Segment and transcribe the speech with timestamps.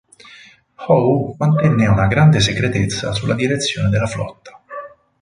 [0.83, 4.59] Howe mantenne una grande segretezza sulla direzione della flotta.